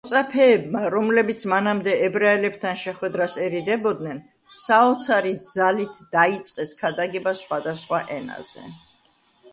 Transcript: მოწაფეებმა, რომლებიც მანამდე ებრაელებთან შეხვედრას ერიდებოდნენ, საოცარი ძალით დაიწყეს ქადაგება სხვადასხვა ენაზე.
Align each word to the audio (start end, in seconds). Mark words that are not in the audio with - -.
მოწაფეებმა, 0.07 0.79
რომლებიც 0.93 1.43
მანამდე 1.51 1.93
ებრაელებთან 2.05 2.79
შეხვედრას 2.85 3.35
ერიდებოდნენ, 3.49 4.23
საოცარი 4.63 5.37
ძალით 5.53 6.03
დაიწყეს 6.19 6.75
ქადაგება 6.83 7.39
სხვადასხვა 7.43 8.05
ენაზე. 8.21 8.69